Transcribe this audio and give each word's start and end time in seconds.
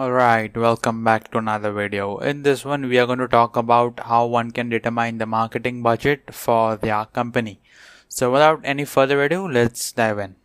Alright, 0.00 0.56
welcome 0.56 1.04
back 1.04 1.30
to 1.30 1.36
another 1.36 1.72
video. 1.72 2.16
In 2.20 2.42
this 2.42 2.64
one, 2.64 2.88
we 2.88 2.98
are 2.98 3.04
going 3.04 3.18
to 3.18 3.28
talk 3.28 3.54
about 3.54 4.00
how 4.04 4.24
one 4.24 4.50
can 4.50 4.70
determine 4.70 5.18
the 5.18 5.26
marketing 5.26 5.82
budget 5.82 6.32
for 6.32 6.76
their 6.76 7.04
company. 7.04 7.60
So 8.08 8.32
without 8.32 8.62
any 8.64 8.86
further 8.86 9.22
ado, 9.22 9.46
let's 9.46 9.92
dive 9.92 10.18
in. 10.18 10.36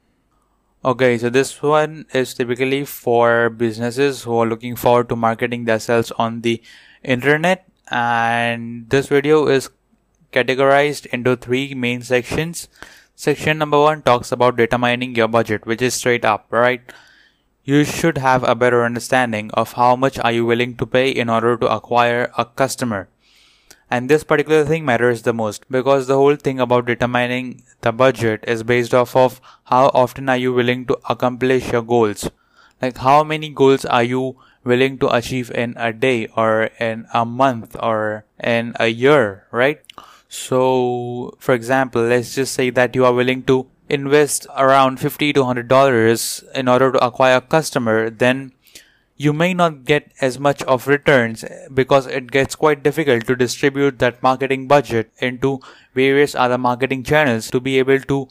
Okay, 0.83 1.17
so 1.17 1.29
this 1.29 1.63
one 1.63 2.05
is 2.13 2.33
typically 2.33 2.83
for 2.83 3.49
businesses 3.49 4.23
who 4.23 4.37
are 4.39 4.45
looking 4.45 4.75
forward 4.75 5.07
to 5.07 5.15
marketing 5.15 5.63
themselves 5.63 6.11
on 6.17 6.41
the 6.41 6.61
internet. 7.01 7.65
And 7.89 8.89
this 8.89 9.07
video 9.07 9.47
is 9.47 9.69
categorized 10.33 11.05
into 11.13 11.37
three 11.37 11.73
main 11.73 12.01
sections. 12.01 12.67
Section 13.15 13.57
number 13.57 13.79
one 13.79 14.01
talks 14.01 14.33
about 14.33 14.57
determining 14.57 15.15
your 15.15 15.29
budget, 15.29 15.65
which 15.65 15.81
is 15.81 15.93
straight 15.93 16.25
up, 16.25 16.45
right? 16.49 16.81
You 17.65 17.83
should 17.83 18.19
have 18.19 18.43
a 18.43 18.53
better 18.53 18.85
understanding 18.85 19.49
of 19.55 19.73
how 19.73 19.95
much 19.95 20.19
are 20.19 20.31
you 20.31 20.45
willing 20.45 20.75
to 20.77 20.85
pay 20.85 21.09
in 21.09 21.29
order 21.29 21.57
to 21.57 21.67
acquire 21.67 22.31
a 22.37 22.45
customer. 22.45 23.09
And 23.89 24.07
this 24.07 24.23
particular 24.23 24.63
thing 24.65 24.85
matters 24.85 25.23
the 25.23 25.33
most 25.33 25.65
because 25.69 26.05
the 26.05 26.15
whole 26.15 26.35
thing 26.35 26.59
about 26.59 26.85
determining 26.85 27.63
the 27.81 27.91
budget 27.91 28.43
is 28.47 28.61
based 28.61 28.93
off 28.93 29.15
of 29.15 29.41
how 29.65 29.87
often 29.95 30.29
are 30.29 30.37
you 30.37 30.53
willing 30.53 30.85
to 30.85 30.97
accomplish 31.09 31.71
your 31.71 31.81
goals. 31.81 32.29
Like 32.81 32.97
how 32.97 33.23
many 33.23 33.49
goals 33.49 33.83
are 33.83 34.03
you 34.03 34.37
willing 34.63 34.99
to 34.99 35.09
achieve 35.09 35.49
in 35.49 35.73
a 35.77 35.91
day 35.91 36.27
or 36.35 36.69
in 36.79 37.07
a 37.15 37.25
month 37.25 37.75
or 37.81 38.25
in 38.43 38.73
a 38.79 38.87
year, 38.87 39.45
right? 39.51 39.81
So, 40.27 41.35
for 41.39 41.55
example, 41.55 42.01
let's 42.03 42.35
just 42.35 42.53
say 42.53 42.69
that 42.71 42.93
you 42.93 43.05
are 43.05 43.13
willing 43.13 43.43
to 43.43 43.65
invest 43.89 44.47
around 44.57 44.99
50 44.99 45.33
to 45.33 45.39
100 45.41 45.67
dollars 45.67 46.43
in 46.53 46.67
order 46.67 46.91
to 46.91 47.05
acquire 47.05 47.37
a 47.37 47.41
customer 47.41 48.09
then 48.09 48.51
you 49.17 49.31
may 49.31 49.53
not 49.53 49.85
get 49.85 50.11
as 50.19 50.37
much 50.39 50.61
of 50.63 50.87
returns 50.87 51.45
because 51.73 52.05
it 52.05 52.31
gets 52.31 52.55
quite 52.55 52.83
difficult 52.83 53.25
to 53.25 53.35
distribute 53.35 53.99
that 53.99 54.21
marketing 54.21 54.67
budget 54.67 55.09
into 55.19 55.59
various 55.93 56.35
other 56.35 56.57
marketing 56.57 57.03
channels 57.03 57.49
to 57.49 57.59
be 57.61 57.79
able 57.79 57.99
to 57.99 58.27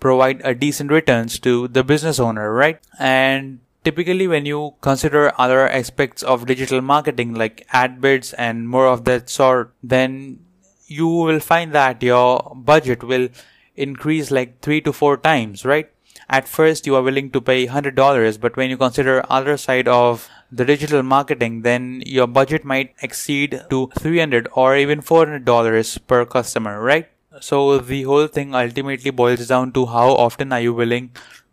provide 0.00 0.40
a 0.42 0.54
decent 0.54 0.90
returns 0.90 1.38
to 1.38 1.68
the 1.68 1.84
business 1.84 2.18
owner 2.18 2.52
right? 2.52 2.80
And 2.98 3.60
typically 3.84 4.26
when 4.26 4.46
you 4.46 4.74
consider 4.80 5.32
other 5.38 5.68
aspects 5.68 6.22
of 6.22 6.46
digital 6.46 6.80
marketing 6.80 7.34
like 7.34 7.66
ad 7.72 8.00
bids 8.00 8.32
and 8.34 8.68
more 8.68 8.86
of 8.86 9.04
that 9.04 9.28
sort 9.28 9.74
then 9.82 10.38
you 10.86 11.08
will 11.08 11.40
find 11.40 11.72
that 11.72 12.02
your 12.02 12.52
budget 12.54 13.02
will 13.02 13.28
increase 13.76 14.30
like 14.30 14.60
three 14.60 14.80
to 14.82 14.92
four 14.92 15.16
times, 15.16 15.64
right? 15.64 15.90
At 16.28 16.48
first 16.48 16.86
you 16.86 16.94
are 16.94 17.02
willing 17.02 17.30
to 17.30 17.40
pay 17.40 17.66
$100, 17.66 18.40
but 18.40 18.56
when 18.56 18.70
you 18.70 18.76
consider 18.76 19.24
other 19.28 19.56
side 19.56 19.88
of 19.88 20.28
the 20.50 20.64
digital 20.64 21.02
marketing, 21.02 21.62
then 21.62 22.02
your 22.06 22.26
budget 22.26 22.64
might 22.64 22.94
exceed 23.02 23.62
to 23.70 23.90
300 23.98 24.48
or 24.52 24.76
even 24.76 25.00
$400 25.00 26.06
per 26.06 26.24
customer, 26.24 26.80
right? 26.80 27.08
So 27.40 27.78
the 27.78 28.02
whole 28.02 28.26
thing 28.26 28.54
ultimately 28.54 29.10
boils 29.10 29.48
down 29.48 29.72
to 29.72 29.86
how 29.86 30.10
often 30.10 30.52
are 30.52 30.60
you 30.60 30.74
willing 30.74 31.10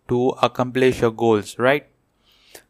to 0.09 0.29
accomplish 0.41 1.01
your 1.01 1.11
goals, 1.11 1.57
right? 1.57 1.87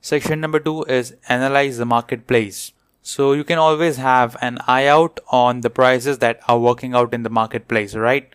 Section 0.01 0.39
number 0.39 0.59
two 0.59 0.83
is 0.83 1.15
analyze 1.27 1.77
the 1.77 1.85
marketplace. 1.85 2.71
So 3.01 3.33
you 3.33 3.43
can 3.43 3.57
always 3.57 3.97
have 3.97 4.37
an 4.41 4.59
eye 4.67 4.85
out 4.85 5.19
on 5.29 5.61
the 5.61 5.69
prices 5.69 6.19
that 6.19 6.39
are 6.47 6.59
working 6.59 6.93
out 6.93 7.13
in 7.13 7.23
the 7.23 7.29
marketplace, 7.29 7.95
right? 7.95 8.31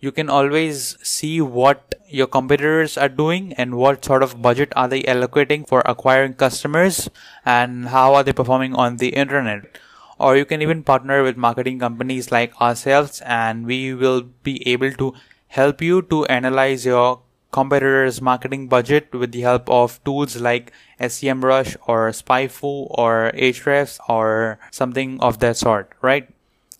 You 0.00 0.12
can 0.12 0.28
always 0.28 0.96
see 1.02 1.40
what 1.40 1.94
your 2.08 2.26
competitors 2.26 2.96
are 2.96 3.08
doing 3.08 3.52
and 3.54 3.76
what 3.76 4.04
sort 4.04 4.22
of 4.22 4.40
budget 4.42 4.72
are 4.76 4.88
they 4.88 5.02
allocating 5.02 5.66
for 5.66 5.82
acquiring 5.86 6.34
customers 6.34 7.08
and 7.44 7.88
how 7.88 8.14
are 8.14 8.22
they 8.22 8.32
performing 8.32 8.74
on 8.74 8.98
the 8.98 9.08
internet. 9.08 9.78
Or 10.18 10.36
you 10.36 10.44
can 10.44 10.62
even 10.62 10.82
partner 10.82 11.22
with 11.22 11.36
marketing 11.36 11.78
companies 11.78 12.30
like 12.30 12.58
ourselves 12.60 13.22
and 13.24 13.66
we 13.66 13.94
will 13.94 14.22
be 14.42 14.66
able 14.68 14.92
to 14.92 15.14
help 15.48 15.82
you 15.82 16.02
to 16.02 16.24
analyze 16.26 16.86
your 16.86 17.20
competitors 17.52 18.20
marketing 18.20 18.68
budget 18.68 19.12
with 19.14 19.32
the 19.32 19.40
help 19.40 19.68
of 19.70 20.02
tools 20.04 20.36
like 20.36 20.72
SEMrush 21.00 21.76
or 21.86 22.10
SpyFu 22.10 22.86
or 22.90 23.32
Ahrefs 23.34 23.98
or 24.08 24.58
something 24.70 25.18
of 25.20 25.38
that 25.38 25.56
sort 25.56 25.92
right 26.02 26.28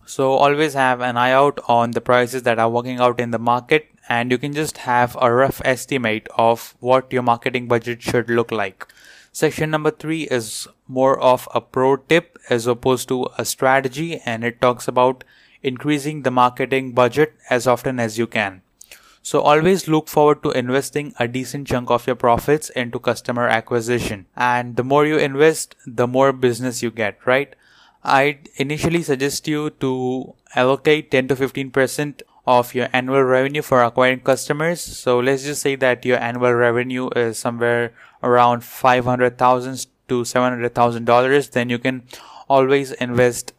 so 0.07 0.31
always 0.31 0.73
have 0.73 1.01
an 1.01 1.17
eye 1.17 1.31
out 1.31 1.59
on 1.67 1.91
the 1.91 1.99
prices 1.99 2.43
that 2.43 2.57
are 2.57 2.69
working 2.69 2.99
out 2.99 3.19
in 3.19 3.31
the 3.31 3.37
market 3.37 3.89
and 4.07 4.31
you 4.31 4.37
can 4.37 4.53
just 4.53 4.77
have 4.77 5.17
a 5.19 5.33
rough 5.33 5.61
estimate 5.65 6.29
of 6.37 6.75
what 6.79 7.11
your 7.11 7.23
marketing 7.23 7.67
budget 7.67 8.01
should 8.01 8.29
look 8.29 8.49
like. 8.49 8.87
Section 9.33 9.69
number 9.69 9.91
three 9.91 10.23
is 10.23 10.65
more 10.87 11.19
of 11.19 11.49
a 11.53 11.59
pro 11.59 11.97
tip 11.97 12.39
as 12.49 12.67
opposed 12.67 13.09
to 13.09 13.27
a 13.37 13.43
strategy 13.43 14.21
and 14.25 14.45
it 14.45 14.61
talks 14.61 14.87
about 14.87 15.25
increasing 15.61 16.21
the 16.21 16.31
marketing 16.31 16.93
budget 16.93 17.33
as 17.49 17.67
often 17.67 17.99
as 17.99 18.17
you 18.17 18.27
can. 18.27 18.61
So 19.21 19.41
always 19.41 19.89
look 19.89 20.07
forward 20.07 20.41
to 20.43 20.51
investing 20.51 21.13
a 21.19 21.27
decent 21.27 21.67
chunk 21.67 21.91
of 21.91 22.07
your 22.07 22.15
profits 22.15 22.69
into 22.69 22.97
customer 22.97 23.49
acquisition. 23.49 24.25
And 24.37 24.77
the 24.77 24.85
more 24.85 25.05
you 25.05 25.17
invest, 25.17 25.75
the 25.85 26.07
more 26.07 26.31
business 26.31 26.81
you 26.81 26.91
get, 26.91 27.19
right? 27.25 27.53
I'd 28.07 28.49
initially 28.55 29.03
suggest 29.03 29.47
you 29.49 29.69
to 29.81 30.33
allocate 30.55 31.11
10 31.11 31.27
to 31.27 31.35
15% 31.35 32.21
of 32.47 32.73
your 32.73 32.87
annual 32.93 33.21
revenue 33.21 33.61
for 33.61 33.83
acquiring 33.83 34.21
customers. 34.21 34.79
So 34.79 35.19
let's 35.19 35.43
just 35.43 35.61
say 35.61 35.75
that 35.75 36.05
your 36.05 36.17
annual 36.17 36.53
revenue 36.53 37.09
is 37.17 37.37
somewhere 37.37 37.91
around 38.23 38.63
500,000 38.63 39.87
to 40.07 40.23
700,000 40.23 41.03
dollars. 41.03 41.49
Then 41.49 41.69
you 41.69 41.77
can 41.77 42.03
always 42.47 42.93
invest 42.93 43.51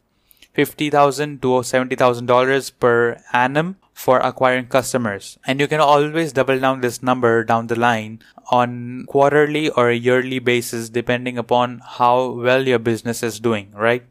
50,000 0.54 1.42
to 1.42 1.62
70,000 1.62 2.24
dollars 2.24 2.70
per 2.70 3.20
annum 3.34 3.76
for 3.92 4.18
acquiring 4.20 4.66
customers. 4.66 5.38
And 5.46 5.60
you 5.60 5.68
can 5.68 5.80
always 5.80 6.32
double 6.32 6.58
down 6.58 6.80
this 6.80 7.02
number 7.02 7.44
down 7.44 7.66
the 7.66 7.78
line 7.78 8.22
on 8.50 9.04
quarterly 9.06 9.68
or 9.68 9.92
yearly 9.92 10.38
basis 10.38 10.88
depending 10.88 11.36
upon 11.36 11.82
how 11.84 12.30
well 12.30 12.66
your 12.66 12.78
business 12.78 13.22
is 13.22 13.38
doing, 13.40 13.70
right? 13.74 14.04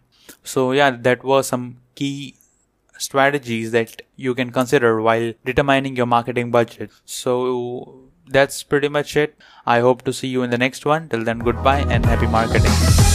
So 0.48 0.72
yeah, 0.72 0.92
that 0.92 1.24
was 1.24 1.48
some 1.48 1.78
key 1.96 2.36
strategies 2.98 3.72
that 3.72 4.02
you 4.16 4.34
can 4.34 4.52
consider 4.52 5.02
while 5.02 5.34
determining 5.46 5.96
your 5.96 6.06
marketing 6.06 6.52
budget. 6.52 6.90
So 7.06 8.10
that's 8.28 8.64
pretty 8.64 8.88
much 8.88 9.16
it. 9.18 9.38
I 9.66 9.80
hope 9.80 10.04
to 10.04 10.14
see 10.14 10.28
you 10.30 10.44
in 10.44 10.50
the 10.50 10.58
next 10.58 10.86
one. 10.86 11.10
Till 11.10 11.24
then, 11.24 11.40
goodbye 11.40 11.86
and 11.90 12.06
happy 12.06 12.28
marketing. 12.28 13.07